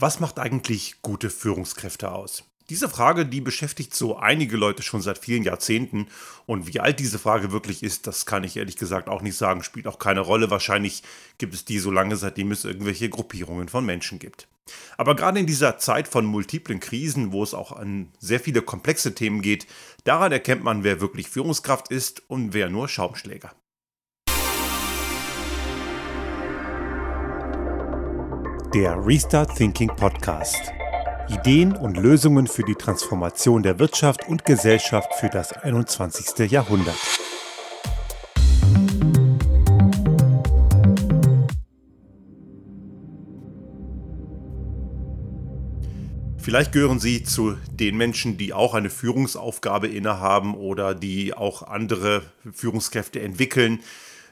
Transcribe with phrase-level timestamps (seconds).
[0.00, 2.44] Was macht eigentlich gute Führungskräfte aus?
[2.70, 6.06] Diese Frage, die beschäftigt so einige Leute schon seit vielen Jahrzehnten.
[6.46, 9.64] Und wie alt diese Frage wirklich ist, das kann ich ehrlich gesagt auch nicht sagen,
[9.64, 10.50] spielt auch keine Rolle.
[10.52, 11.02] Wahrscheinlich
[11.38, 14.46] gibt es die so lange, seitdem es irgendwelche Gruppierungen von Menschen gibt.
[14.98, 19.16] Aber gerade in dieser Zeit von multiplen Krisen, wo es auch an sehr viele komplexe
[19.16, 19.66] Themen geht,
[20.04, 23.52] daran erkennt man, wer wirklich Führungskraft ist und wer nur Schaumschläger.
[28.74, 30.74] Der Restart Thinking Podcast.
[31.30, 36.50] Ideen und Lösungen für die Transformation der Wirtschaft und Gesellschaft für das 21.
[36.50, 36.98] Jahrhundert.
[46.36, 52.22] Vielleicht gehören Sie zu den Menschen, die auch eine Führungsaufgabe innehaben oder die auch andere
[52.52, 53.80] Führungskräfte entwickeln.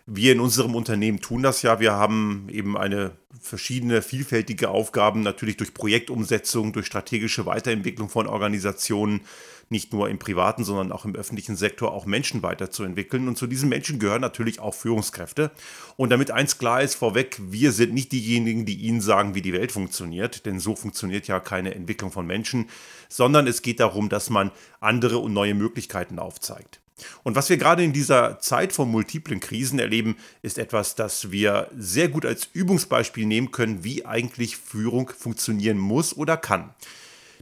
[0.09, 1.81] Wir in unserem Unternehmen tun das ja.
[1.81, 9.23] Wir haben eben eine verschiedene, vielfältige Aufgaben, natürlich durch Projektumsetzung, durch strategische Weiterentwicklung von Organisationen,
[9.69, 13.27] nicht nur im privaten, sondern auch im öffentlichen Sektor, auch Menschen weiterzuentwickeln.
[13.27, 15.51] Und zu diesen Menschen gehören natürlich auch Führungskräfte.
[15.97, 19.53] Und damit eins klar ist vorweg, wir sind nicht diejenigen, die Ihnen sagen, wie die
[19.53, 22.69] Welt funktioniert, denn so funktioniert ja keine Entwicklung von Menschen,
[23.09, 26.81] sondern es geht darum, dass man andere und neue Möglichkeiten aufzeigt.
[27.23, 31.71] Und was wir gerade in dieser Zeit von multiplen Krisen erleben, ist etwas, das wir
[31.77, 36.75] sehr gut als Übungsbeispiel nehmen können, wie eigentlich Führung funktionieren muss oder kann.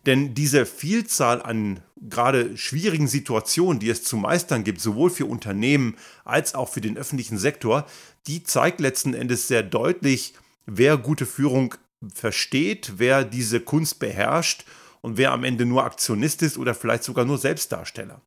[0.07, 5.97] Denn diese Vielzahl an gerade schwierigen Situationen, die es zu meistern gibt, sowohl für Unternehmen
[6.25, 7.87] als auch für den öffentlichen Sektor,
[8.27, 10.35] die zeigt letzten Endes sehr deutlich,
[10.67, 11.75] wer gute Führung
[12.13, 14.65] versteht, wer diese Kunst beherrscht
[15.05, 18.23] und wer am Ende nur Aktionist ist oder vielleicht sogar nur Selbstdarsteller.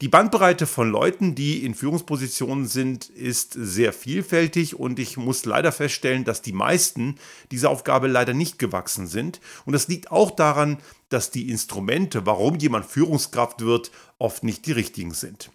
[0.00, 5.70] Die Bandbreite von Leuten, die in Führungspositionen sind, ist sehr vielfältig und ich muss leider
[5.70, 7.14] feststellen, dass die meisten
[7.52, 9.40] dieser Aufgabe leider nicht gewachsen sind.
[9.66, 10.78] Und das liegt auch daran,
[11.10, 15.52] dass die Instrumente, warum jemand Führungskraft wird, oft nicht die richtigen sind.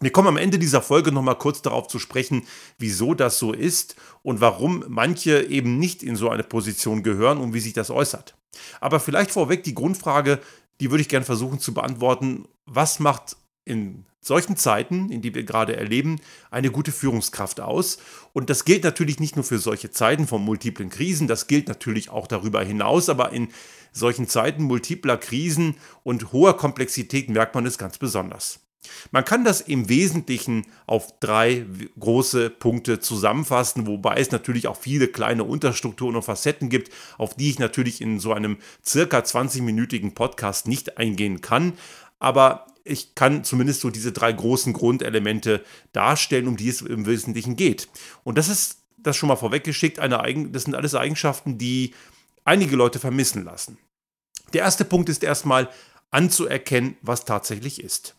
[0.00, 2.46] Wir kommen am Ende dieser Folge nochmal kurz darauf zu sprechen,
[2.78, 7.52] wieso das so ist und warum manche eben nicht in so eine Position gehören und
[7.52, 8.37] wie sich das äußert.
[8.80, 10.40] Aber vielleicht vorweg die Grundfrage,
[10.80, 12.46] die würde ich gerne versuchen zu beantworten.
[12.66, 16.20] Was macht in solchen Zeiten, in die wir gerade erleben,
[16.50, 17.98] eine gute Führungskraft aus?
[18.32, 22.10] Und das gilt natürlich nicht nur für solche Zeiten von multiplen Krisen, das gilt natürlich
[22.10, 23.48] auch darüber hinaus, aber in
[23.92, 28.60] solchen Zeiten multipler Krisen und hoher Komplexität merkt man es ganz besonders.
[29.10, 31.66] Man kann das im Wesentlichen auf drei
[31.98, 37.50] große Punkte zusammenfassen, wobei es natürlich auch viele kleine Unterstrukturen und Facetten gibt, auf die
[37.50, 41.74] ich natürlich in so einem circa 20-minütigen Podcast nicht eingehen kann.
[42.18, 45.62] Aber ich kann zumindest so diese drei großen Grundelemente
[45.92, 47.88] darstellen, um die es im Wesentlichen geht.
[48.24, 51.94] Und das ist das schon mal vorweggeschickt, eine Eigen das sind alles Eigenschaften, die
[52.44, 53.78] einige Leute vermissen lassen.
[54.52, 55.68] Der erste Punkt ist erstmal
[56.10, 58.16] anzuerkennen, was tatsächlich ist.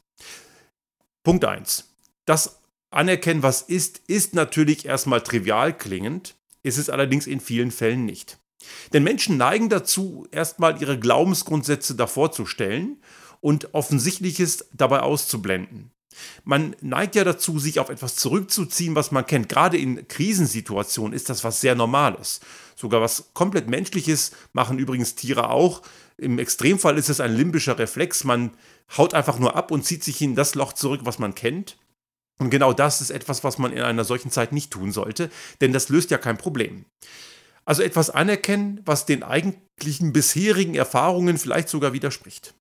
[1.30, 1.84] Punkt 1.
[2.26, 2.60] Das
[2.90, 8.40] Anerkennen, was ist, ist natürlich erstmal trivial klingend, ist es allerdings in vielen Fällen nicht.
[8.94, 13.00] Denn Menschen neigen dazu, erstmal ihre Glaubensgrundsätze davor zu stellen
[13.42, 15.92] und Offensichtliches dabei auszublenden.
[16.44, 19.50] Man neigt ja dazu, sich auf etwas zurückzuziehen, was man kennt.
[19.50, 22.40] Gerade in Krisensituationen ist das was sehr Normales.
[22.76, 25.82] Sogar was komplett Menschliches machen übrigens Tiere auch.
[26.18, 28.24] Im Extremfall ist es ein limbischer Reflex.
[28.24, 28.52] Man
[28.98, 31.78] haut einfach nur ab und zieht sich in das Loch zurück, was man kennt.
[32.40, 35.30] Und genau das ist etwas, was man in einer solchen Zeit nicht tun sollte,
[35.62, 36.86] denn das löst ja kein Problem.
[37.66, 42.56] Also etwas anerkennen, was den eigentlichen bisherigen Erfahrungen vielleicht sogar widerspricht.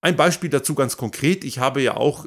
[0.00, 1.44] Ein Beispiel dazu ganz konkret.
[1.44, 2.26] Ich habe ja auch,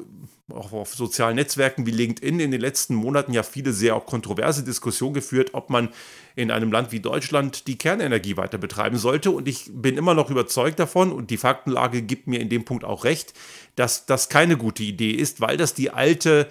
[0.49, 5.13] auch auf sozialen Netzwerken wie LinkedIn in den letzten Monaten ja viele sehr kontroverse Diskussionen
[5.13, 5.89] geführt, ob man
[6.35, 9.31] in einem Land wie Deutschland die Kernenergie weiter betreiben sollte.
[9.31, 12.83] Und ich bin immer noch überzeugt davon, und die Faktenlage gibt mir in dem Punkt
[12.83, 13.33] auch recht,
[13.75, 16.47] dass das keine gute Idee ist, weil das die alte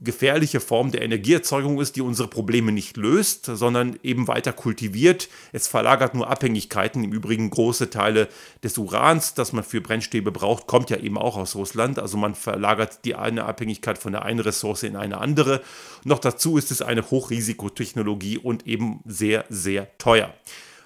[0.00, 5.28] gefährliche Form der Energieerzeugung ist, die unsere Probleme nicht löst, sondern eben weiter kultiviert.
[5.52, 7.04] Es verlagert nur Abhängigkeiten.
[7.04, 8.28] Im Übrigen große Teile
[8.62, 11.98] des Urans, das man für Brennstäbe braucht, kommt ja eben auch aus Russland.
[11.98, 15.62] Also man verlagert die eine Abhängigkeit von der einen Ressource in eine andere.
[16.02, 20.34] Noch dazu ist es eine Hochrisikotechnologie und eben sehr, sehr teuer.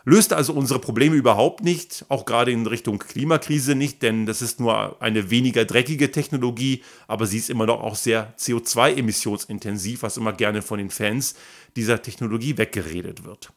[0.09, 4.59] Löst also unsere Probleme überhaupt nicht, auch gerade in Richtung Klimakrise nicht, denn das ist
[4.59, 10.33] nur eine weniger dreckige Technologie, aber sie ist immer noch auch sehr CO2-emissionsintensiv, was immer
[10.33, 11.35] gerne von den Fans
[11.77, 13.53] dieser Technologie weggeredet wird.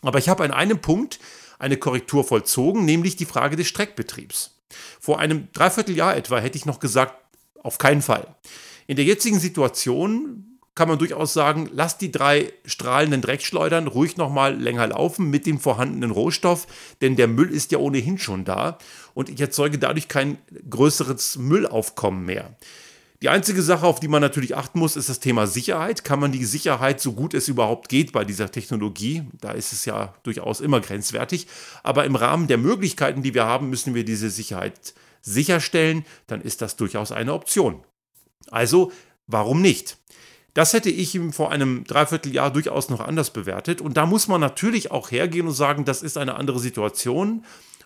[0.00, 1.18] Aber ich habe an einem Punkt
[1.58, 4.62] eine Korrektur vollzogen, nämlich die Frage des Streckbetriebs.
[4.98, 7.22] Vor einem Dreivierteljahr etwa hätte ich noch gesagt,
[7.62, 8.34] auf keinen Fall.
[8.86, 14.58] In der jetzigen Situation kann man durchaus sagen, lasst die drei strahlenden Dreckschleudern ruhig nochmal
[14.58, 16.66] länger laufen mit dem vorhandenen Rohstoff,
[17.00, 18.78] denn der Müll ist ja ohnehin schon da
[19.12, 20.38] und ich erzeuge dadurch kein
[20.68, 22.56] größeres Müllaufkommen mehr.
[23.22, 26.02] Die einzige Sache, auf die man natürlich achten muss, ist das Thema Sicherheit.
[26.02, 29.84] Kann man die Sicherheit, so gut es überhaupt geht bei dieser Technologie, da ist es
[29.84, 31.46] ja durchaus immer grenzwertig,
[31.84, 36.62] aber im Rahmen der Möglichkeiten, die wir haben, müssen wir diese Sicherheit sicherstellen, dann ist
[36.62, 37.84] das durchaus eine Option.
[38.50, 38.90] Also,
[39.28, 39.98] warum nicht?
[40.54, 43.80] Das hätte ich ihm vor einem Dreivierteljahr durchaus noch anders bewertet.
[43.80, 47.44] Und da muss man natürlich auch hergehen und sagen, das ist eine andere Situation.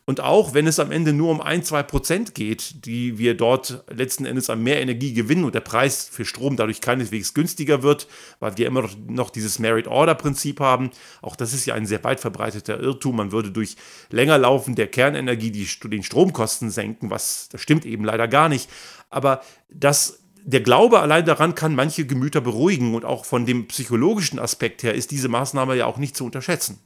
[0.08, 3.82] Und auch wenn es am Ende nur um ein, zwei Prozent geht, die wir dort
[3.90, 8.06] letzten Endes an mehr Energie gewinnen und der Preis für Strom dadurch keineswegs günstiger wird,
[8.38, 10.90] weil wir immer noch, dieses Merit-Order-Prinzip haben.
[11.22, 13.16] Auch das ist ja ein sehr weit verbreiteter Irrtum.
[13.16, 13.76] Man würde durch
[14.10, 18.70] länger Laufen der Kernenergie die, den Stromkosten senken, was das stimmt eben leider gar nicht.
[19.10, 24.38] Aber das der Glaube allein daran kann manche Gemüter beruhigen und auch von dem psychologischen
[24.38, 26.78] Aspekt her ist diese Maßnahme ja auch nicht zu unterschätzen.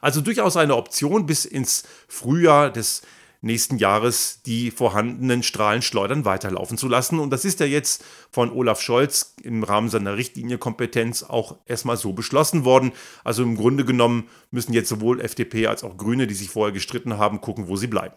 [0.00, 3.02] Also durchaus eine Option, bis ins Frühjahr des
[3.42, 7.20] nächsten Jahres die vorhandenen Strahlenschleudern weiterlaufen zu lassen.
[7.20, 12.12] Und das ist ja jetzt von Olaf Scholz im Rahmen seiner Richtlinienkompetenz auch erstmal so
[12.12, 12.90] beschlossen worden.
[13.22, 17.18] Also im Grunde genommen müssen jetzt sowohl FDP als auch Grüne, die sich vorher gestritten
[17.18, 18.16] haben, gucken, wo sie bleiben.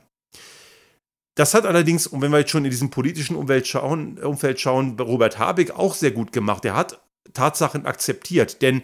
[1.35, 4.99] Das hat allerdings, und wenn wir jetzt schon in diesem politischen Umfeld schauen, Umfeld schauen,
[4.99, 6.65] Robert Habeck auch sehr gut gemacht.
[6.65, 7.01] Er hat
[7.33, 8.81] Tatsachen akzeptiert, denn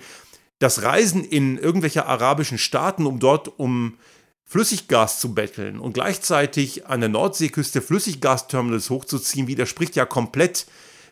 [0.59, 3.97] das Reisen in irgendwelche arabischen Staaten, um dort um
[4.45, 10.67] Flüssiggas zu betteln und gleichzeitig an der Nordseeküste Flüssiggasterminals hochzuziehen, widerspricht ja komplett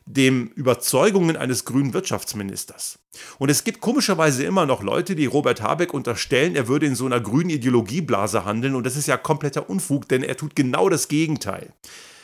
[0.06, 3.00] dem Überzeugungen eines grünen Wirtschaftsministers.
[3.40, 7.06] Und es gibt komischerweise immer noch Leute, die Robert Habeck unterstellen, er würde in so
[7.06, 8.76] einer grünen Ideologieblase handeln.
[8.76, 11.74] Und das ist ja kompletter Unfug, denn er tut genau das Gegenteil.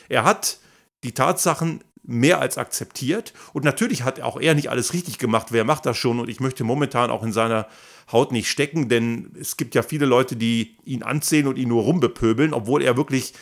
[0.08, 0.58] Er hat
[1.02, 3.32] die Tatsachen mehr als akzeptiert.
[3.52, 5.48] Und natürlich hat auch er nicht alles richtig gemacht.
[5.50, 6.20] Wer macht das schon?
[6.20, 7.68] Und ich möchte momentan auch in seiner
[8.10, 11.82] Haut nicht stecken, denn es gibt ja viele Leute, die ihn anzählen und ihn nur
[11.84, 13.32] rumbepöbeln, obwohl er wirklich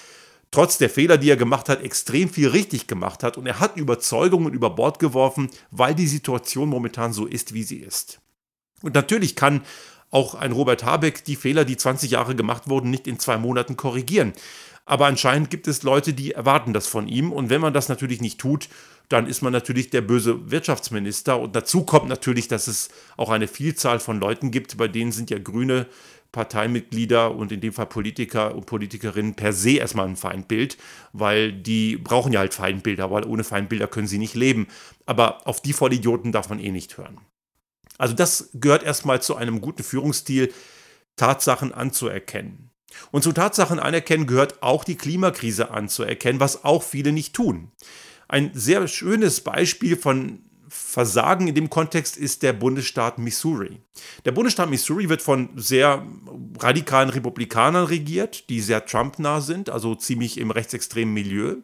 [0.50, 3.76] trotz der Fehler, die er gemacht hat, extrem viel richtig gemacht hat und er hat
[3.76, 8.20] Überzeugungen über Bord geworfen, weil die Situation momentan so ist, wie sie ist.
[8.82, 9.62] Und natürlich kann
[10.10, 13.76] auch ein Robert Habeck die Fehler, die 20 Jahre gemacht wurden, nicht in zwei Monaten
[13.76, 14.32] korrigieren.
[14.84, 17.30] Aber anscheinend gibt es Leute, die erwarten das von ihm.
[17.30, 18.68] Und wenn man das natürlich nicht tut,
[19.08, 21.38] dann ist man natürlich der böse Wirtschaftsminister.
[21.38, 25.30] Und dazu kommt natürlich, dass es auch eine Vielzahl von Leuten gibt, bei denen sind
[25.30, 25.86] ja Grüne
[26.32, 30.76] Parteimitglieder und in dem Fall Politiker und Politikerinnen per se erstmal ein Feindbild,
[31.12, 34.68] weil die brauchen ja halt Feindbilder, weil ohne Feindbilder können sie nicht leben.
[35.06, 37.20] Aber auf die Vollidioten darf man eh nicht hören.
[37.98, 40.52] Also das gehört erstmal zu einem guten Führungsstil,
[41.16, 42.70] Tatsachen anzuerkennen.
[43.10, 47.70] Und zu Tatsachen anerkennen gehört auch die Klimakrise anzuerkennen, was auch viele nicht tun.
[48.28, 53.80] Ein sehr schönes Beispiel von Versagen in dem Kontext ist der Bundesstaat Missouri.
[54.24, 56.06] Der Bundesstaat Missouri wird von sehr
[56.60, 61.56] radikalen Republikanern regiert, die sehr Trump-nah sind, also ziemlich im rechtsextremen Milieu.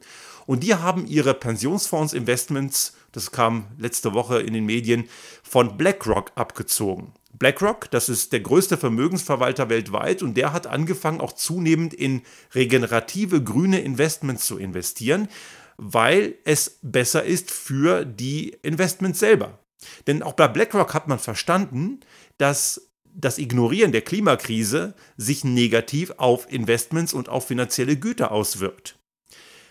[0.45, 5.09] Und die haben ihre Pensionsfonds-Investments, das kam letzte Woche in den Medien,
[5.45, 7.13] von BlackRock abgezogen.
[7.33, 12.23] BlackRock, das ist der größte Vermögensverwalter weltweit und der hat angefangen, auch zunehmend in
[12.55, 15.29] regenerative grüne Investments zu investieren
[15.77, 19.59] weil es besser ist für die Investments selber.
[20.07, 22.01] Denn auch bei BlackRock hat man verstanden,
[22.39, 28.99] dass das Ignorieren der Klimakrise sich negativ auf Investments und auf finanzielle Güter auswirkt.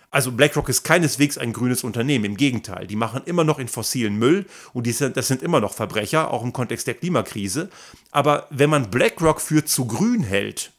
[0.10, 4.16] Also BlackRock ist keineswegs ein grünes Unternehmen, im Gegenteil, die machen immer noch in fossilen
[4.16, 7.70] Müll und sind, das sind immer noch Verbrecher, auch im Kontext der Klimakrise.
[8.12, 10.72] Aber wenn man BlackRock für zu grün hält,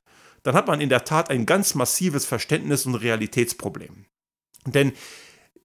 [0.42, 4.06] dann hat man in der Tat ein ganz massives Verständnis und Realitätsproblem.
[4.72, 4.92] Denn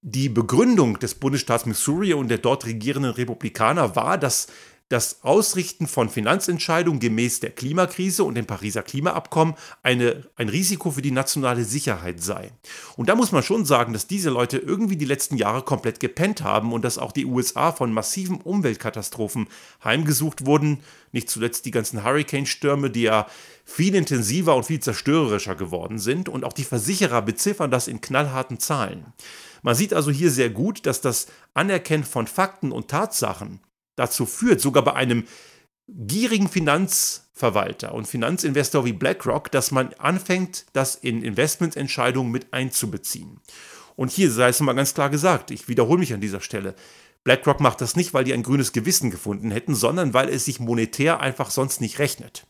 [0.02, 4.48] die Begründung des Bundesstaats Missouri und der dort regierenden Republikaner war, dass
[4.92, 11.02] das Ausrichten von Finanzentscheidungen gemäß der Klimakrise und dem Pariser Klimaabkommen eine, ein Risiko für
[11.02, 12.52] die nationale Sicherheit sei.
[12.98, 16.44] Und da muss man schon sagen, dass diese Leute irgendwie die letzten Jahre komplett gepennt
[16.44, 19.48] haben und dass auch die USA von massiven Umweltkatastrophen
[19.82, 20.80] heimgesucht wurden.
[21.14, 23.28] Nicht zuletzt die ganzen Hurrikanstürme, die ja
[23.64, 26.28] viel intensiver und viel zerstörerischer geworden sind.
[26.28, 29.06] Und auch die Versicherer beziffern das in knallharten Zahlen.
[29.62, 33.62] Man sieht also hier sehr gut, dass das Anerkennen von Fakten und Tatsachen
[33.96, 35.26] dazu führt, sogar bei einem
[35.88, 43.40] gierigen Finanzverwalter und Finanzinvestor wie BlackRock, dass man anfängt, das in Investmententscheidungen mit einzubeziehen.
[43.96, 46.76] Und hier sei es mal ganz klar gesagt, ich wiederhole mich an dieser Stelle,
[47.24, 50.60] BlackRock macht das nicht, weil die ein grünes Gewissen gefunden hätten, sondern weil es sich
[50.60, 52.48] monetär einfach sonst nicht rechnet.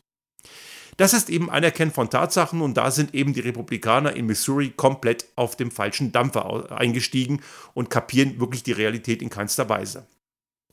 [0.96, 5.26] Das ist eben Anerkennen von Tatsachen und da sind eben die Republikaner in Missouri komplett
[5.36, 7.42] auf dem falschen Dampfer eingestiegen
[7.74, 10.06] und kapieren wirklich die Realität in keinster Weise.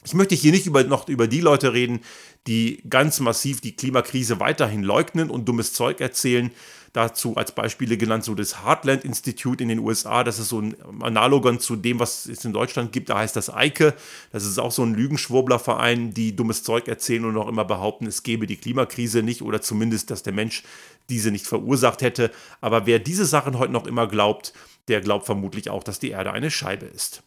[0.05, 1.99] Ich möchte hier nicht über, noch über die Leute reden,
[2.47, 6.51] die ganz massiv die Klimakrise weiterhin leugnen und dummes Zeug erzählen.
[6.93, 10.23] Dazu als Beispiele genannt so das Heartland Institute in den USA.
[10.23, 13.09] Das ist so ein Analogon zu dem, was es in Deutschland gibt.
[13.09, 13.93] Da heißt das EIKE.
[14.31, 18.23] Das ist auch so ein Lügenschwurblerverein, die dummes Zeug erzählen und noch immer behaupten, es
[18.23, 20.63] gäbe die Klimakrise nicht oder zumindest, dass der Mensch
[21.09, 22.31] diese nicht verursacht hätte.
[22.61, 24.53] Aber wer diese Sachen heute noch immer glaubt,
[24.87, 27.21] der glaubt vermutlich auch, dass die Erde eine Scheibe ist.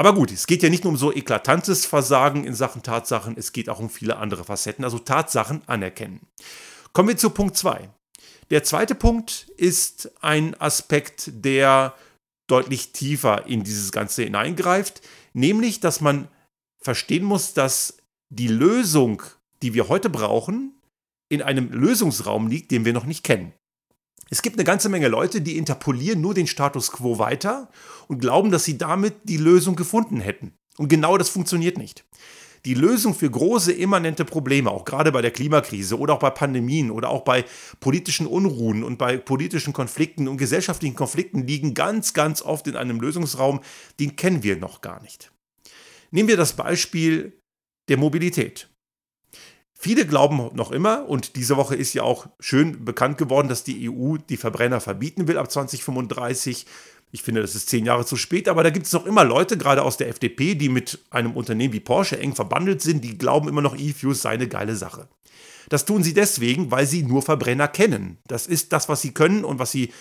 [0.00, 3.52] Aber gut, es geht ja nicht nur um so eklatantes Versagen in Sachen Tatsachen, es
[3.52, 6.26] geht auch um viele andere Facetten, also Tatsachen anerkennen.
[6.94, 7.90] Kommen wir zu Punkt 2.
[8.48, 11.94] Der zweite Punkt ist ein Aspekt, der
[12.46, 15.02] deutlich tiefer in dieses Ganze hineingreift,
[15.34, 16.28] nämlich, dass man
[16.82, 17.98] verstehen muss, dass
[18.30, 19.22] die Lösung,
[19.60, 20.80] die wir heute brauchen,
[21.28, 23.52] in einem Lösungsraum liegt, den wir noch nicht kennen.
[24.32, 27.68] Es gibt eine ganze Menge Leute, die interpolieren nur den Status quo weiter
[28.06, 30.52] und glauben, dass sie damit die Lösung gefunden hätten.
[30.78, 32.04] Und genau das funktioniert nicht.
[32.64, 36.90] Die Lösung für große immanente Probleme, auch gerade bei der Klimakrise oder auch bei Pandemien
[36.92, 37.44] oder auch bei
[37.80, 43.00] politischen Unruhen und bei politischen Konflikten und gesellschaftlichen Konflikten liegen ganz, ganz oft in einem
[43.00, 43.60] Lösungsraum,
[43.98, 45.32] den kennen wir noch gar nicht.
[46.12, 47.40] Nehmen wir das Beispiel
[47.88, 48.68] der Mobilität.
[49.82, 53.88] Viele glauben noch immer, und diese Woche ist ja auch schön bekannt geworden, dass die
[53.88, 56.66] EU die Verbrenner verbieten will ab 2035.
[57.12, 59.56] Ich finde, das ist zehn Jahre zu spät, aber da gibt es noch immer Leute,
[59.56, 63.48] gerade aus der FDP, die mit einem Unternehmen wie Porsche eng verbandelt sind, die glauben
[63.48, 65.08] immer noch, E-Fuels sei eine geile Sache.
[65.70, 68.18] Das tun sie deswegen, weil sie nur Verbrenner kennen.
[68.26, 69.94] Das ist das, was sie können und was sie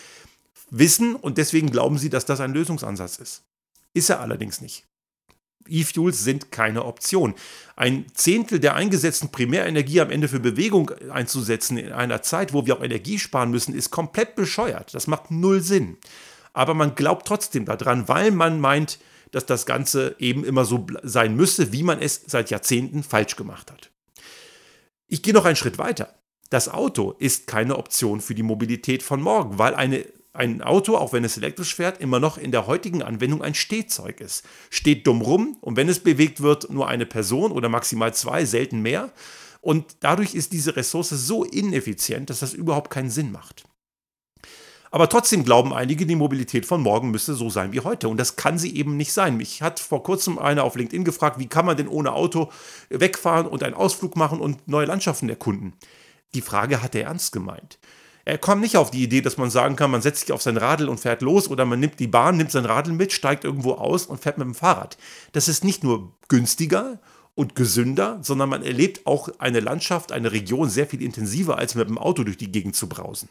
[0.70, 3.44] wissen und deswegen glauben sie, dass das ein Lösungsansatz ist.
[3.94, 4.89] Ist er allerdings nicht.
[5.70, 7.36] E-Fuels sind keine Option.
[7.76, 12.78] Ein Zehntel der eingesetzten Primärenergie am Ende für Bewegung einzusetzen in einer Zeit, wo wir
[12.78, 14.94] auch Energie sparen müssen, ist komplett bescheuert.
[14.94, 15.98] Das macht null Sinn.
[16.54, 19.00] Aber man glaubt trotzdem daran, weil man meint,
[19.32, 23.72] dass das Ganze eben immer so sein müsse, wie man es seit Jahrzehnten falsch gemacht
[23.72, 23.92] hat.
[25.08, 26.16] Ich gehe noch einen Schritt weiter.
[26.50, 31.12] Das Auto ist keine Option für die Mobilität von morgen, weil eine ein Auto, auch
[31.12, 34.44] wenn es elektrisch fährt, immer noch in der heutigen Anwendung ein Stehzeug ist.
[34.70, 38.82] Steht dumm rum und wenn es bewegt wird, nur eine Person oder maximal zwei, selten
[38.82, 39.12] mehr.
[39.62, 43.66] Und dadurch ist diese Ressource so ineffizient, dass das überhaupt keinen Sinn macht.
[44.92, 48.10] Aber trotzdem glauben einige, die Mobilität von morgen müsste so sein wie heute.
[48.10, 49.38] Und das kann sie eben nicht sein.
[49.38, 52.52] Mich hat vor kurzem einer auf LinkedIn gefragt, wie kann man denn ohne Auto
[52.90, 55.74] wegfahren und einen Ausflug machen und neue Landschaften erkunden?
[56.34, 57.78] Die Frage hat er ernst gemeint.
[58.30, 60.56] Er kommt nicht auf die Idee, dass man sagen kann, man setzt sich auf sein
[60.56, 63.72] Radl und fährt los oder man nimmt die Bahn, nimmt sein Radl mit, steigt irgendwo
[63.72, 65.00] aus und fährt mit dem Fahrrad.
[65.32, 67.00] Das ist nicht nur günstiger
[67.34, 71.90] und gesünder, sondern man erlebt auch eine Landschaft, eine Region sehr viel intensiver, als mit
[71.90, 73.30] dem Auto durch die Gegend zu brausen.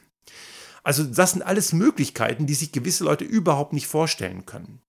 [0.82, 4.80] Also das sind alles Möglichkeiten, die sich gewisse Leute überhaupt nicht vorstellen können.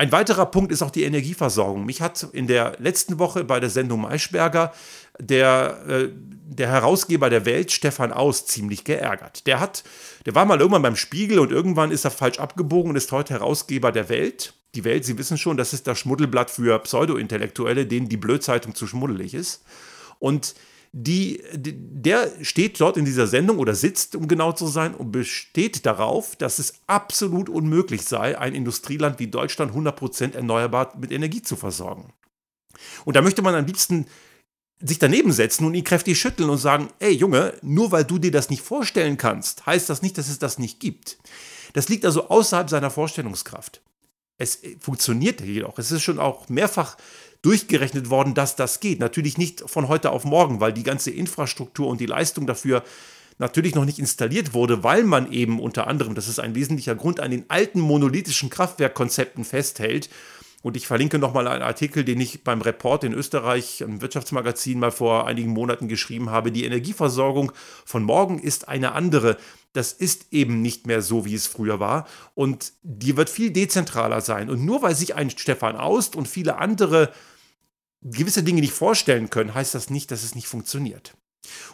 [0.00, 1.84] Ein weiterer Punkt ist auch die Energieversorgung.
[1.84, 4.72] Mich hat in der letzten Woche bei der Sendung Maischberger
[5.18, 9.46] der, äh, der Herausgeber der Welt, Stefan Aus, ziemlich geärgert.
[9.46, 9.84] Der hat,
[10.24, 13.34] der war mal irgendwann beim Spiegel und irgendwann ist er falsch abgebogen und ist heute
[13.34, 14.54] Herausgeber der Welt.
[14.74, 18.86] Die Welt, Sie wissen schon, das ist das Schmuddelblatt für Pseudo-Intellektuelle, denen die Blödzeitung zu
[18.86, 19.64] schmuddelig ist.
[20.18, 20.54] Und
[20.92, 25.86] die, der steht dort in dieser Sendung oder sitzt, um genau zu sein, und besteht
[25.86, 31.54] darauf, dass es absolut unmöglich sei, ein Industrieland wie Deutschland 100% erneuerbar mit Energie zu
[31.54, 32.12] versorgen.
[33.04, 34.06] Und da möchte man am liebsten
[34.82, 38.30] sich daneben setzen und ihn kräftig schütteln und sagen, ey Junge, nur weil du dir
[38.30, 41.18] das nicht vorstellen kannst, heißt das nicht, dass es das nicht gibt.
[41.74, 43.82] Das liegt also außerhalb seiner Vorstellungskraft.
[44.38, 45.78] Es funktioniert jedoch.
[45.78, 46.96] Es ist schon auch mehrfach
[47.42, 49.00] durchgerechnet worden, dass das geht.
[49.00, 52.82] Natürlich nicht von heute auf morgen, weil die ganze Infrastruktur und die Leistung dafür
[53.38, 57.20] natürlich noch nicht installiert wurde, weil man eben unter anderem, das ist ein wesentlicher Grund,
[57.20, 60.10] an den alten monolithischen Kraftwerkkonzepten festhält.
[60.62, 64.90] Und ich verlinke nochmal einen Artikel, den ich beim Report in Österreich, im Wirtschaftsmagazin, mal
[64.90, 66.52] vor einigen Monaten geschrieben habe.
[66.52, 67.52] Die Energieversorgung
[67.86, 69.38] von morgen ist eine andere.
[69.72, 72.08] Das ist eben nicht mehr so, wie es früher war.
[72.34, 74.50] Und die wird viel dezentraler sein.
[74.50, 77.12] Und nur weil sich ein Stefan Aust und viele andere
[78.02, 81.14] gewisse Dinge nicht vorstellen können, heißt das nicht, dass es nicht funktioniert.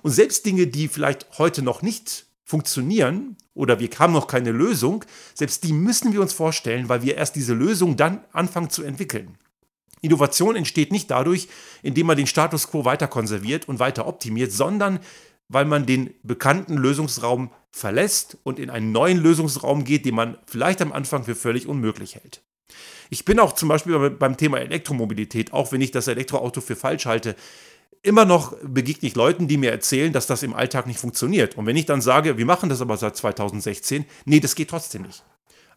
[0.02, 5.04] Und selbst Dinge, die vielleicht heute noch nicht funktionieren oder wir haben noch keine Lösung,
[5.34, 9.36] selbst die müssen wir uns vorstellen, weil wir erst diese Lösung dann anfangen zu entwickeln.
[10.00, 11.48] Innovation entsteht nicht dadurch,
[11.82, 15.00] indem man den Status quo weiter konserviert und weiter optimiert, sondern
[15.48, 20.80] weil man den bekannten Lösungsraum verlässt und in einen neuen Lösungsraum geht, den man vielleicht
[20.80, 22.42] am Anfang für völlig unmöglich hält.
[23.10, 27.04] Ich bin auch zum Beispiel beim Thema Elektromobilität, auch wenn ich das Elektroauto für falsch
[27.04, 27.36] halte,
[28.00, 31.58] immer noch begegne ich Leuten, die mir erzählen, dass das im Alltag nicht funktioniert.
[31.58, 35.02] Und wenn ich dann sage, wir machen das aber seit 2016, nee, das geht trotzdem
[35.02, 35.22] nicht.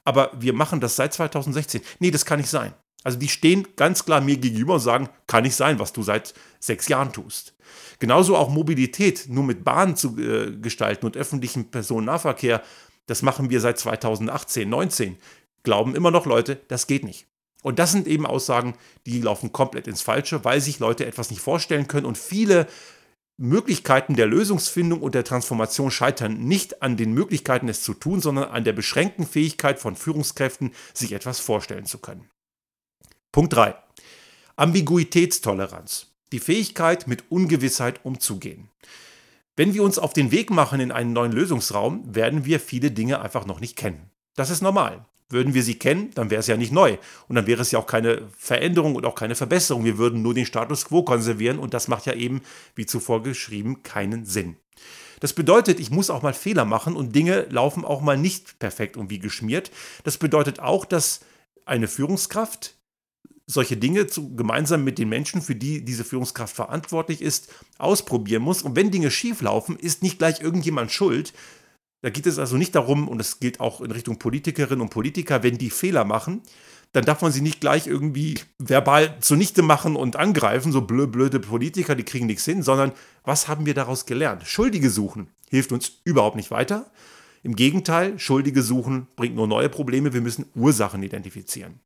[0.06, 1.82] Aber wir machen das seit 2016.
[2.00, 2.74] Nee, das kann nicht sein.
[3.04, 6.34] Also die stehen ganz klar mir gegenüber und sagen, kann nicht sein, was du seit
[6.60, 7.54] sechs Jahren tust.
[8.00, 12.62] Genauso auch Mobilität nur mit Bahn zu äh, gestalten und öffentlichem Personennahverkehr,
[13.06, 15.18] das machen wir seit 2018, 19.
[15.64, 17.26] Glauben immer noch Leute, das geht nicht.
[17.62, 18.76] Und das sind eben Aussagen,
[19.06, 22.68] die laufen komplett ins Falsche, weil sich Leute etwas nicht vorstellen können und viele
[23.36, 28.50] Möglichkeiten der Lösungsfindung und der Transformation scheitern nicht an den Möglichkeiten, es zu tun, sondern
[28.50, 32.30] an der beschränkten Fähigkeit von Führungskräften, sich etwas vorstellen zu können.
[33.32, 33.76] Punkt 3.
[34.56, 36.08] Ambiguitätstoleranz.
[36.32, 38.70] Die Fähigkeit, mit Ungewissheit umzugehen.
[39.56, 43.22] Wenn wir uns auf den Weg machen in einen neuen Lösungsraum, werden wir viele Dinge
[43.22, 44.10] einfach noch nicht kennen.
[44.36, 45.06] Das ist normal.
[45.30, 46.98] Würden wir sie kennen, dann wäre es ja nicht neu.
[47.28, 49.86] Und dann wäre es ja auch keine Veränderung und auch keine Verbesserung.
[49.86, 52.42] Wir würden nur den Status quo konservieren und das macht ja eben,
[52.74, 54.56] wie zuvor geschrieben, keinen Sinn.
[55.20, 58.98] Das bedeutet, ich muss auch mal Fehler machen und Dinge laufen auch mal nicht perfekt
[58.98, 59.70] und wie geschmiert.
[60.04, 61.20] Das bedeutet auch, dass
[61.66, 62.79] eine Führungskraft
[63.50, 68.62] solche Dinge zu, gemeinsam mit den Menschen, für die diese Führungskraft verantwortlich ist, ausprobieren muss.
[68.62, 71.34] Und wenn Dinge schief laufen, ist nicht gleich irgendjemand schuld.
[72.02, 75.44] Da geht es also nicht darum, und das gilt auch in Richtung Politikerinnen und Politiker,
[75.44, 76.42] wenn die Fehler machen,
[76.92, 81.40] dann darf man sie nicht gleich irgendwie verbal zunichte machen und angreifen, so blöde, blöde
[81.40, 84.44] Politiker, die kriegen nichts hin, sondern was haben wir daraus gelernt?
[84.48, 86.90] Schuldige suchen hilft uns überhaupt nicht weiter.
[87.44, 90.14] Im Gegenteil, Schuldige suchen bringt nur neue Probleme.
[90.14, 91.80] Wir müssen Ursachen identifizieren.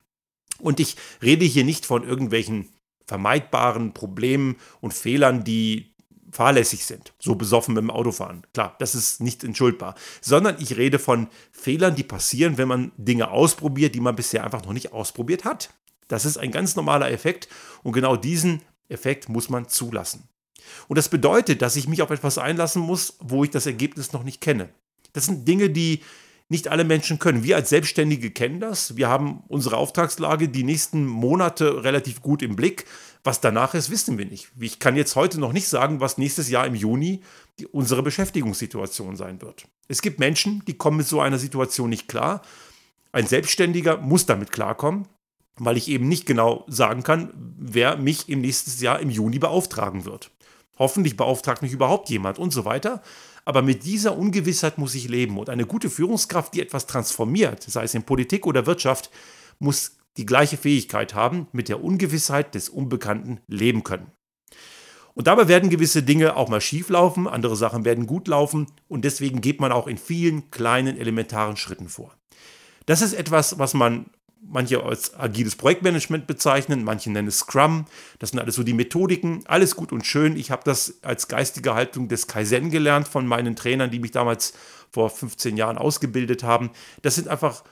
[0.60, 2.70] Und ich rede hier nicht von irgendwelchen
[3.06, 5.94] vermeidbaren Problemen und Fehlern, die
[6.32, 8.46] fahrlässig sind, so besoffen dem Autofahren.
[8.54, 13.30] Klar, das ist nicht entschuldbar, sondern ich rede von Fehlern, die passieren, wenn man Dinge
[13.30, 15.70] ausprobiert, die man bisher einfach noch nicht ausprobiert hat.
[16.08, 17.48] Das ist ein ganz normaler Effekt
[17.84, 20.28] und genau diesen Effekt muss man zulassen.
[20.88, 24.24] Und das bedeutet, dass ich mich auf etwas einlassen muss, wo ich das Ergebnis noch
[24.24, 24.70] nicht kenne.
[25.14, 26.02] Das sind Dinge, die
[26.54, 27.44] nicht alle Menschen können.
[27.44, 28.96] Wir als Selbstständige kennen das.
[28.96, 32.86] Wir haben unsere Auftragslage die nächsten Monate relativ gut im Blick.
[33.24, 34.50] Was danach ist, wissen wir nicht.
[34.60, 37.22] Ich kann jetzt heute noch nicht sagen, was nächstes Jahr im Juni
[37.58, 39.66] die, unsere Beschäftigungssituation sein wird.
[39.88, 42.44] Es gibt Menschen, die kommen mit so einer Situation nicht klar.
[43.12, 45.08] Ein Selbstständiger muss damit klarkommen,
[45.58, 50.06] weil ich eben nicht genau sagen kann, wer mich im nächsten Jahr im Juni beauftragen
[50.06, 50.30] wird.
[50.78, 53.02] Hoffentlich beauftragt mich überhaupt jemand und so weiter.
[53.46, 55.38] Aber mit dieser Ungewissheit muss ich leben.
[55.38, 59.10] Und eine gute Führungskraft, die etwas transformiert, sei es in Politik oder Wirtschaft,
[59.60, 64.12] muss die gleiche Fähigkeit haben, mit der Ungewissheit des Unbekannten leben können.
[65.16, 69.06] Und dabei werden gewisse Dinge auch mal schief laufen, andere Sachen werden gut laufen und
[69.06, 72.16] deswegen geht man auch in vielen kleinen elementaren Schritten vor.
[72.88, 74.08] Das ist etwas, was man
[74.46, 77.86] manche als agiles Projektmanagement bezeichnen, manche nennen es Scrum.
[78.20, 79.44] Das sind alles so die Methodiken.
[79.46, 80.36] Alles gut und schön.
[80.36, 84.54] Ich habe das als geistige Haltung des Kaizen gelernt von meinen Trainern, die mich damals
[84.92, 86.72] vor 15 Jahren ausgebildet haben.
[87.02, 87.64] Das sind einfach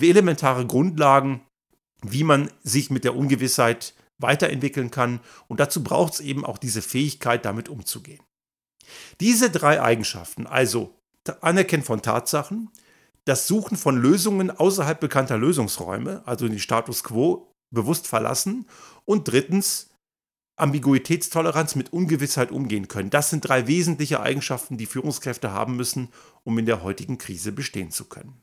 [0.00, 1.42] elementare Grundlagen,
[2.02, 5.20] wie man sich mit der Ungewissheit weiterentwickeln kann.
[5.48, 8.22] Und dazu braucht es eben auch diese Fähigkeit, damit umzugehen.
[9.20, 10.94] Diese drei Eigenschaften, also
[11.40, 12.70] Anerkennen von Tatsachen,
[13.24, 18.66] das Suchen von Lösungen außerhalb bekannter Lösungsräume, also den Status quo, bewusst verlassen.
[19.04, 19.90] Und drittens,
[20.56, 23.10] Ambiguitätstoleranz mit Ungewissheit umgehen können.
[23.10, 26.08] Das sind drei wesentliche Eigenschaften, die Führungskräfte haben müssen,
[26.44, 28.42] um in der heutigen Krise bestehen zu können.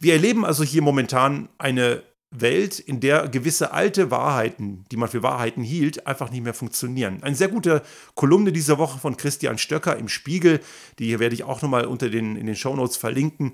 [0.00, 5.22] Wir erleben also hier momentan eine Welt, in der gewisse alte Wahrheiten, die man für
[5.22, 7.22] Wahrheiten hielt, einfach nicht mehr funktionieren.
[7.22, 7.82] Eine sehr gute
[8.14, 10.60] Kolumne dieser Woche von Christian Stöcker im Spiegel,
[10.98, 13.52] die werde ich auch nochmal unter den, in den Shownotes verlinken,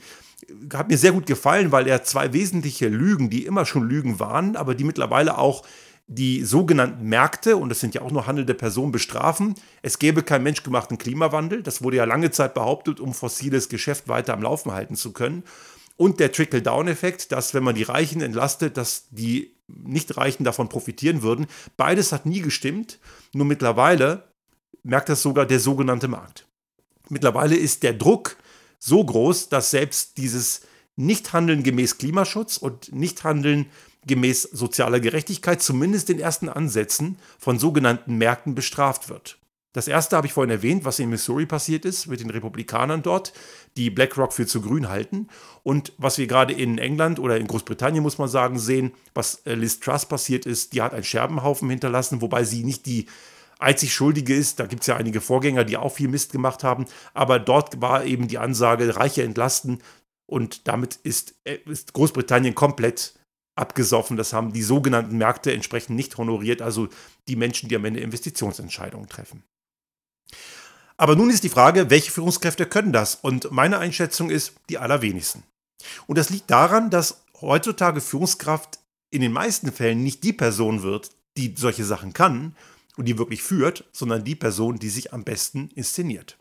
[0.72, 4.56] hat mir sehr gut gefallen, weil er zwei wesentliche Lügen, die immer schon Lügen waren,
[4.56, 5.64] aber die mittlerweile auch
[6.06, 9.54] die sogenannten Märkte, und das sind ja auch nur handelnde Personen, bestrafen.
[9.82, 11.62] Es gäbe keinen menschgemachten Klimawandel.
[11.62, 15.42] Das wurde ja lange Zeit behauptet, um fossiles Geschäft weiter am Laufen halten zu können.
[15.98, 21.46] Und der Trickle-Down-Effekt, dass wenn man die Reichen entlastet, dass die Nicht-Reichen davon profitieren würden.
[21.76, 23.00] Beides hat nie gestimmt.
[23.32, 24.22] Nur mittlerweile
[24.84, 26.46] merkt das sogar der sogenannte Markt.
[27.08, 28.36] Mittlerweile ist der Druck
[28.78, 30.62] so groß, dass selbst dieses
[30.94, 33.66] Nichthandeln gemäß Klimaschutz und Nichthandeln
[34.06, 39.36] gemäß sozialer Gerechtigkeit zumindest in ersten Ansätzen von sogenannten Märkten bestraft wird.
[39.74, 43.34] Das erste habe ich vorhin erwähnt, was in Missouri passiert ist mit den Republikanern dort,
[43.76, 45.28] die BlackRock für zu grün halten.
[45.62, 49.54] Und was wir gerade in England oder in Großbritannien, muss man sagen, sehen, was äh,
[49.54, 53.06] Liz Truss passiert ist, die hat einen Scherbenhaufen hinterlassen, wobei sie nicht die
[53.58, 54.58] einzig Schuldige ist.
[54.58, 56.86] Da gibt es ja einige Vorgänger, die auch viel Mist gemacht haben.
[57.12, 59.82] Aber dort war eben die Ansage, Reiche entlasten.
[60.26, 63.14] Und damit ist, äh, ist Großbritannien komplett
[63.54, 64.16] abgesoffen.
[64.16, 66.88] Das haben die sogenannten Märkte entsprechend nicht honoriert, also
[67.26, 69.42] die Menschen, die am Ende Investitionsentscheidungen treffen.
[70.96, 73.14] Aber nun ist die Frage, welche Führungskräfte können das?
[73.14, 75.44] Und meine Einschätzung ist, die allerwenigsten.
[76.06, 81.10] Und das liegt daran, dass heutzutage Führungskraft in den meisten Fällen nicht die Person wird,
[81.36, 82.56] die solche Sachen kann
[82.96, 86.36] und die wirklich führt, sondern die Person, die sich am besten inszeniert.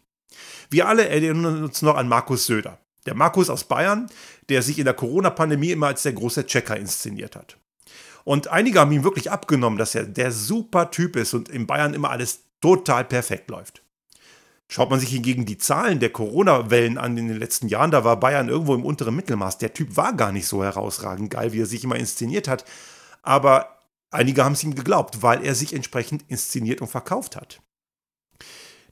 [0.70, 2.80] Wir alle erinnern uns noch an Markus Söder.
[3.06, 4.10] Der Markus aus Bayern,
[4.50, 7.58] der sich in der Corona-Pandemie immer als der große Checker inszeniert hat.
[8.26, 11.94] Und einige haben ihm wirklich abgenommen, dass er der super Typ ist und in Bayern
[11.94, 13.84] immer alles total perfekt läuft.
[14.70, 18.20] Schaut man sich hingegen die Zahlen der Corona-Wellen an in den letzten Jahren, da war
[18.20, 19.60] Bayern irgendwo im unteren Mittelmaß.
[19.60, 22.66] Der Typ war gar nicht so herausragend geil, wie er sich immer inszeniert hat.
[23.24, 23.78] Aber
[24.12, 27.62] einige haben es ihm geglaubt, weil er sich entsprechend inszeniert und verkauft hat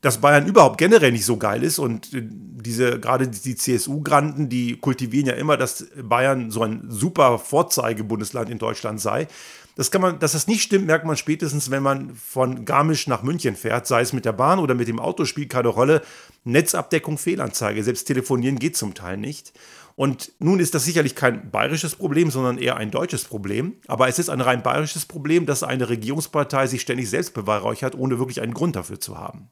[0.06, 4.78] dass Bayern überhaupt generell nicht so geil ist und äh, diese gerade die CSU-Granten, die
[4.78, 9.28] kultivieren ja immer, dass Bayern so ein super Vorzeigebundesland in Deutschland sei.
[9.76, 13.24] Das kann man, dass das nicht stimmt, merkt man spätestens, wenn man von Garmisch nach
[13.24, 16.02] München fährt, sei es mit der Bahn oder mit dem Auto, spielt keine Rolle.
[16.46, 19.54] Netzabdeckung, Fehlanzeige, selbst telefonieren geht zum Teil nicht.
[19.96, 23.76] Und nun ist das sicherlich kein bayerisches Problem, sondern eher ein deutsches Problem.
[23.88, 28.20] Aber es ist ein rein bayerisches Problem, dass eine Regierungspartei sich ständig selbst beweihräuchert, ohne
[28.20, 29.50] wirklich einen Grund dafür zu haben.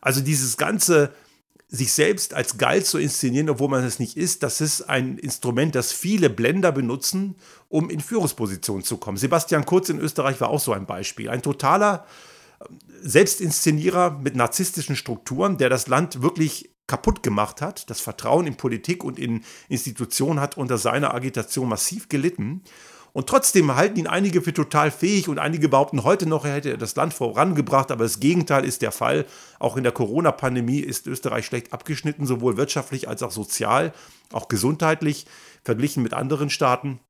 [0.00, 1.12] Also dieses ganze
[1.70, 5.76] sich selbst als geil zu inszenieren, obwohl man es nicht ist, das ist ein Instrument,
[5.76, 7.36] das viele Blender benutzen,
[7.68, 9.16] um in Führungspositionen zu kommen.
[9.16, 11.30] Sebastian Kurz in Österreich war auch so ein Beispiel.
[11.30, 12.06] Ein totaler
[12.58, 12.64] äh,
[13.02, 17.88] Selbstinszenierer mit narzisstischen Strukturen, der das Land wirklich kaputt gemacht hat.
[17.88, 22.62] Das Vertrauen in Politik und in Institutionen hat unter seiner Agitation massiv gelitten.
[23.12, 26.78] Und trotzdem halten ihn einige für total fähig und einige behaupten heute noch, er hätte
[26.78, 29.26] das Land vorangebracht, aber das Gegenteil ist der Fall.
[29.58, 33.92] Auch in der Corona-Pandemie ist Österreich schlecht abgeschnitten, sowohl wirtschaftlich als auch sozial,
[34.32, 35.26] auch gesundheitlich,
[35.64, 37.00] verglichen mit anderen Staaten.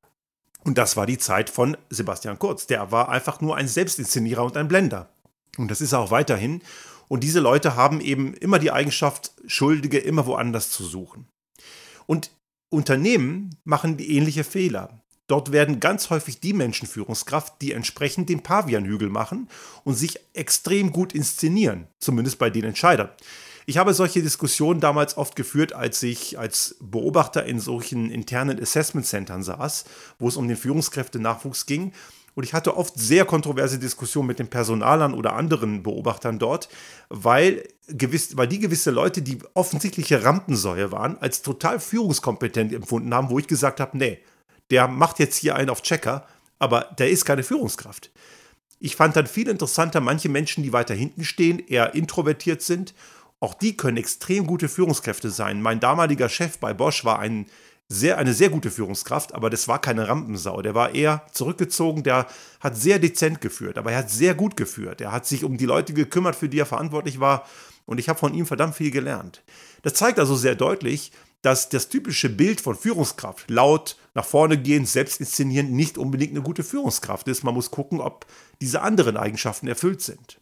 [0.63, 2.67] Und das war die Zeit von Sebastian Kurz.
[2.67, 5.09] Der war einfach nur ein Selbstinszenierer und ein Blender.
[5.57, 6.61] Und das ist er auch weiterhin.
[7.07, 11.27] Und diese Leute haben eben immer die Eigenschaft, Schuldige immer woanders zu suchen.
[12.05, 12.31] Und
[12.69, 15.00] Unternehmen machen die ähnliche Fehler.
[15.31, 19.47] Dort werden ganz häufig die Menschen Führungskraft, die entsprechend den Pavianhügel machen
[19.85, 23.07] und sich extrem gut inszenieren, zumindest bei den Entscheidern.
[23.65, 29.07] Ich habe solche Diskussionen damals oft geführt, als ich als Beobachter in solchen internen Assessment
[29.07, 29.85] Centern saß,
[30.19, 31.93] wo es um den Führungskräftenachwuchs ging.
[32.35, 36.67] Und ich hatte oft sehr kontroverse Diskussionen mit den Personalern oder anderen Beobachtern dort,
[37.07, 43.29] weil, gewiss, weil die gewisse Leute, die offensichtliche Rampensäue waren, als total führungskompetent empfunden haben,
[43.29, 44.19] wo ich gesagt habe, nee,
[44.71, 46.25] der macht jetzt hier einen auf Checker,
[46.57, 48.11] aber der ist keine Führungskraft.
[48.79, 52.95] Ich fand dann viel interessanter, manche Menschen, die weiter hinten stehen, eher introvertiert sind,
[53.39, 55.61] auch die können extrem gute Führungskräfte sein.
[55.61, 57.47] Mein damaliger Chef bei Bosch war ein
[57.89, 60.61] sehr, eine sehr gute Führungskraft, aber das war keine Rampensau.
[60.61, 62.27] Der war eher zurückgezogen, der
[62.59, 65.01] hat sehr dezent geführt, aber er hat sehr gut geführt.
[65.01, 67.45] Er hat sich um die Leute gekümmert, für die er verantwortlich war
[67.85, 69.43] und ich habe von ihm verdammt viel gelernt.
[69.81, 74.85] Das zeigt also sehr deutlich, dass das typische Bild von Führungskraft, laut, nach vorne gehen,
[74.85, 77.43] selbst inszenieren, nicht unbedingt eine gute Führungskraft ist.
[77.43, 78.25] Man muss gucken, ob
[78.59, 80.40] diese anderen Eigenschaften erfüllt sind.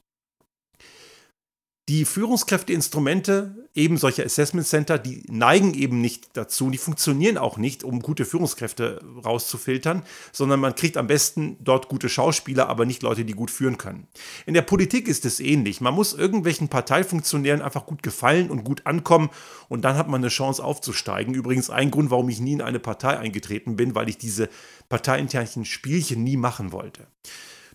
[1.89, 7.83] Die Führungskräfteinstrumente, eben solche Assessment Center, die neigen eben nicht dazu, die funktionieren auch nicht,
[7.83, 13.25] um gute Führungskräfte rauszufiltern, sondern man kriegt am besten dort gute Schauspieler, aber nicht Leute,
[13.25, 14.05] die gut führen können.
[14.45, 15.81] In der Politik ist es ähnlich.
[15.81, 19.31] Man muss irgendwelchen Parteifunktionären einfach gut gefallen und gut ankommen
[19.67, 21.33] und dann hat man eine Chance aufzusteigen.
[21.33, 24.47] Übrigens ein Grund, warum ich nie in eine Partei eingetreten bin, weil ich diese
[24.89, 27.07] parteiinternen Spielchen nie machen wollte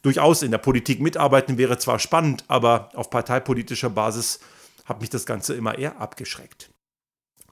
[0.04, 4.38] durchaus in der Politik mitarbeiten wäre zwar spannend, aber auf parteipolitischer Basis
[4.84, 6.70] hat mich das Ganze immer eher abgeschreckt.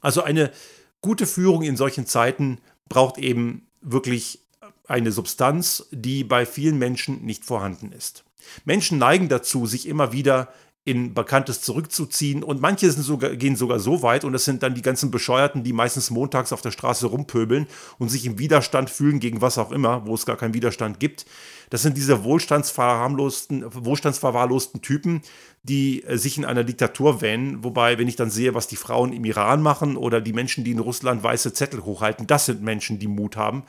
[0.01, 0.53] Also eine
[1.01, 4.41] gute Führung in solchen Zeiten braucht eben wirklich
[4.87, 8.25] eine Substanz, die bei vielen Menschen nicht vorhanden ist.
[8.65, 10.53] Menschen neigen dazu, sich immer wieder
[10.85, 12.43] in Bekanntes zurückzuziehen.
[12.43, 15.73] Und manche sogar, gehen sogar so weit, und das sind dann die ganzen Bescheuerten, die
[15.73, 17.69] meistens montags auf der Straße rumpöbeln
[17.99, 21.25] und sich im Widerstand fühlen gegen was auch immer, wo es gar keinen Widerstand gibt.
[21.71, 25.23] Das sind diese wohlstandsverwahrlosten, wohlstandsverwahrlosten Typen,
[25.63, 27.63] die äh, sich in einer Diktatur wähnen.
[27.63, 30.73] Wobei, wenn ich dann sehe, was die Frauen im Iran machen oder die Menschen, die
[30.73, 33.63] in Russland weiße Zettel hochhalten, das sind Menschen, die Mut haben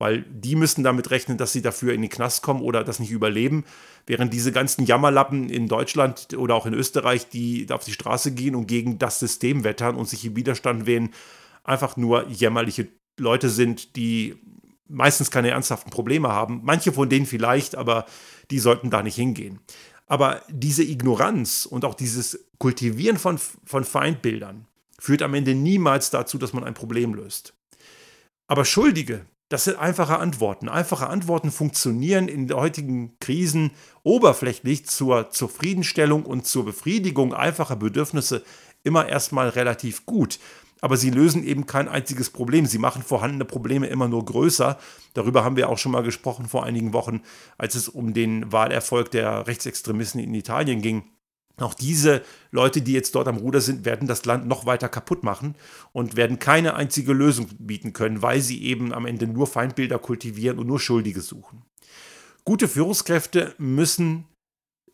[0.00, 3.10] weil die müssen damit rechnen, dass sie dafür in den Knast kommen oder das nicht
[3.10, 3.64] überleben.
[4.06, 8.54] Während diese ganzen Jammerlappen in Deutschland oder auch in Österreich, die auf die Straße gehen
[8.54, 11.10] und gegen das System wettern und sich im Widerstand wählen,
[11.64, 14.36] einfach nur jämmerliche Leute sind, die
[14.88, 16.62] meistens keine ernsthaften Probleme haben.
[16.64, 18.06] Manche von denen vielleicht, aber
[18.50, 19.60] die sollten da nicht hingehen.
[20.06, 24.66] Aber diese Ignoranz und auch dieses Kultivieren von, von Feindbildern
[24.98, 27.52] führt am Ende niemals dazu, dass man ein Problem löst.
[28.48, 30.68] Aber Schuldige, das sind einfache Antworten.
[30.68, 33.72] Einfache Antworten funktionieren in heutigen Krisen
[34.04, 38.44] oberflächlich zur Zufriedenstellung und zur Befriedigung einfacher Bedürfnisse
[38.84, 40.38] immer erstmal relativ gut.
[40.82, 42.64] aber sie lösen eben kein einziges Problem.
[42.64, 44.78] Sie machen vorhandene Probleme immer nur größer.
[45.12, 47.20] Darüber haben wir auch schon mal gesprochen vor einigen Wochen,
[47.58, 51.02] als es um den Wahlerfolg der Rechtsextremisten in Italien ging.
[51.60, 55.22] Auch diese Leute, die jetzt dort am Ruder sind, werden das Land noch weiter kaputt
[55.22, 55.54] machen
[55.92, 60.58] und werden keine einzige Lösung bieten können, weil sie eben am Ende nur Feindbilder kultivieren
[60.58, 61.62] und nur Schuldige suchen.
[62.44, 64.24] Gute Führungskräfte müssen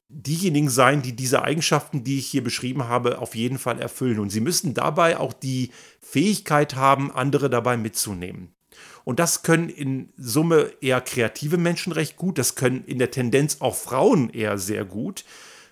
[0.08, 4.18] diejenigen sein, die diese Eigenschaften, die ich hier beschrieben habe, auf jeden Fall erfüllen.
[4.18, 8.54] Und sie müssen dabei auch die Fähigkeit haben, andere dabei mitzunehmen.
[9.04, 13.58] Und das können in Summe eher kreative Menschen recht gut, das können in der Tendenz
[13.60, 15.24] auch Frauen eher sehr gut.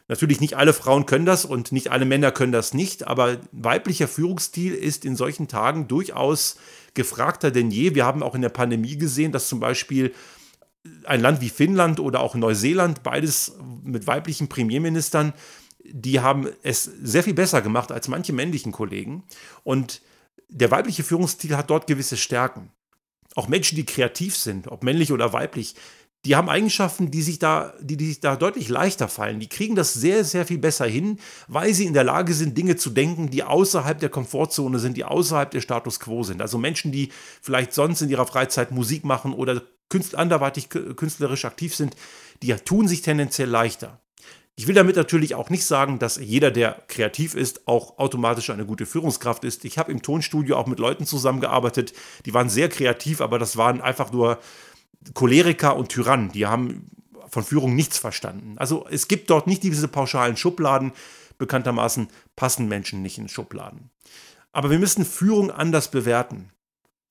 [0.07, 4.07] Natürlich nicht alle Frauen können das und nicht alle Männer können das nicht, aber weiblicher
[4.07, 6.57] Führungsstil ist in solchen Tagen durchaus
[6.93, 7.95] gefragter denn je.
[7.95, 10.15] Wir haben auch in der Pandemie gesehen, dass zum Beispiel
[11.05, 15.33] ein Land wie Finnland oder auch Neuseeland, beides mit weiblichen Premierministern,
[15.83, 19.25] die haben es sehr viel besser gemacht als manche männlichen Kollegen.
[19.63, 20.03] Und
[20.49, 22.71] der weibliche Führungsstil hat dort gewisse Stärken.
[23.35, 25.75] Auch Menschen, die kreativ sind, ob männlich oder weiblich,
[26.25, 29.41] die haben Eigenschaften, die sich da, die, die sich da deutlich leichter fallen.
[29.41, 32.77] Die kriegen das sehr, sehr viel besser hin, weil sie in der Lage sind, Dinge
[32.77, 36.41] zu denken, die außerhalb der Komfortzone sind, die außerhalb der Status quo sind.
[36.41, 37.11] Also Menschen, die
[37.43, 41.95] vielleicht sonst in ihrer Freizeit Musik machen oder künstl anderweitig künstlerisch aktiv sind,
[42.43, 44.01] die tun sich tendenziell leichter.
[44.57, 48.65] Ich will damit natürlich auch nicht sagen, dass jeder, der kreativ ist, auch automatisch eine
[48.65, 49.65] gute Führungskraft ist.
[49.65, 51.93] Ich habe im Tonstudio auch mit Leuten zusammengearbeitet,
[52.25, 54.39] die waren sehr kreativ, aber das waren einfach nur
[55.13, 56.33] Choleriker und Tyrannen.
[56.33, 56.91] Die haben
[57.29, 58.55] von Führung nichts verstanden.
[58.57, 60.93] Also es gibt dort nicht diese pauschalen Schubladen.
[61.37, 63.91] Bekanntermaßen passen Menschen nicht in Schubladen.
[64.53, 66.51] Aber wir müssen Führung anders bewerten.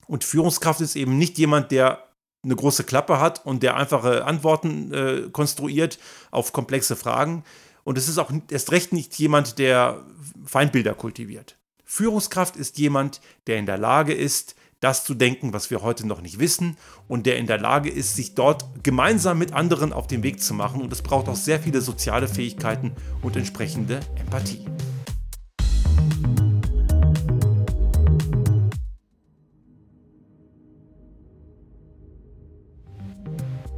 [0.06, 2.08] Und Führungskraft ist eben nicht jemand, der
[2.42, 5.98] eine große Klappe hat und der einfache Antworten äh, konstruiert
[6.30, 7.44] auf komplexe Fragen.
[7.84, 10.02] Und es ist auch erst recht nicht jemand, der
[10.44, 11.56] Feindbilder kultiviert.
[11.84, 16.20] Führungskraft ist jemand, der in der Lage ist, das zu denken, was wir heute noch
[16.20, 16.76] nicht wissen
[17.08, 20.52] und der in der Lage ist, sich dort gemeinsam mit anderen auf den Weg zu
[20.52, 20.82] machen.
[20.82, 22.92] Und es braucht auch sehr viele soziale Fähigkeiten
[23.22, 24.66] und entsprechende Empathie.